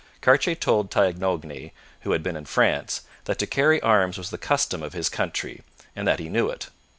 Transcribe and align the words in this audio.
Cartier 0.19 0.55
told 0.55 0.89
Taignoagny, 0.89 1.73
who 1.99 2.11
had 2.13 2.23
been 2.23 2.35
in 2.35 2.45
France, 2.45 3.01
that 3.25 3.37
to 3.37 3.45
carry 3.45 3.79
arms 3.81 4.17
was 4.17 4.31
the 4.31 4.37
custom 4.39 4.81
of 4.81 4.93
his 4.93 5.09
country, 5.09 5.61
and 5.95 6.07
that 6.07 6.17
he 6.17 6.27
knew 6.27 6.49
it. 6.49 6.69